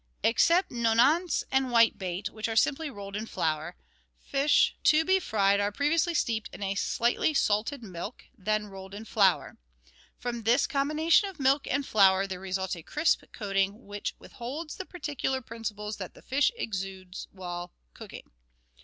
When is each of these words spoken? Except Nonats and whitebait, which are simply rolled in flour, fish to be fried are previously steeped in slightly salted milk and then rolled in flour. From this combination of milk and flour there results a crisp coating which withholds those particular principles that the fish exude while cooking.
Except 0.23 0.71
Nonats 0.71 1.43
and 1.51 1.67
whitebait, 1.69 2.31
which 2.31 2.47
are 2.47 2.55
simply 2.55 2.89
rolled 2.89 3.15
in 3.15 3.27
flour, 3.27 3.75
fish 4.17 4.75
to 4.85 5.05
be 5.05 5.19
fried 5.19 5.59
are 5.59 5.71
previously 5.71 6.15
steeped 6.15 6.49
in 6.51 6.75
slightly 6.75 7.35
salted 7.35 7.83
milk 7.83 8.23
and 8.35 8.47
then 8.47 8.65
rolled 8.65 8.95
in 8.95 9.05
flour. 9.05 9.59
From 10.17 10.41
this 10.41 10.65
combination 10.65 11.29
of 11.29 11.39
milk 11.39 11.67
and 11.67 11.85
flour 11.85 12.25
there 12.25 12.39
results 12.39 12.75
a 12.75 12.81
crisp 12.81 13.21
coating 13.31 13.85
which 13.85 14.15
withholds 14.17 14.75
those 14.77 14.87
particular 14.87 15.39
principles 15.39 15.97
that 15.97 16.15
the 16.15 16.23
fish 16.23 16.51
exude 16.57 17.15
while 17.31 17.71
cooking. 17.93 18.31